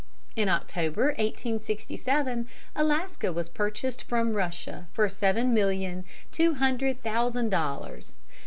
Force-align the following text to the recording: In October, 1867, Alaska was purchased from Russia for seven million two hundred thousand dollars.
In 0.35 0.49
October, 0.49 1.09
1867, 1.19 2.47
Alaska 2.75 3.31
was 3.31 3.49
purchased 3.49 4.01
from 4.01 4.33
Russia 4.33 4.87
for 4.93 5.07
seven 5.07 5.53
million 5.53 6.05
two 6.31 6.55
hundred 6.55 7.03
thousand 7.03 7.49
dollars. 7.49 8.15